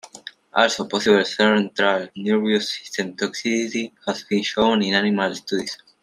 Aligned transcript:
Also, 0.55 0.87
possible 0.87 1.23
central 1.23 2.07
nervous 2.15 2.71
system 2.75 3.15
toxicity 3.15 3.91
has 4.07 4.23
been 4.23 4.41
shown 4.41 4.81
in 4.81 4.95
animal 4.95 5.35
studies. 5.35 5.77